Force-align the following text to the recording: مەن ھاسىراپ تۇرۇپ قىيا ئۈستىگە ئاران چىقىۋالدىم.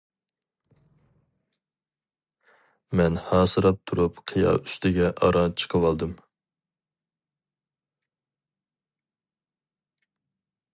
مەن 3.01 3.19
ھاسىراپ 3.27 3.77
تۇرۇپ 3.91 4.17
قىيا 4.31 4.55
ئۈستىگە 4.63 5.11
ئاران 5.29 5.55
چىقىۋالدىم. 5.63 6.17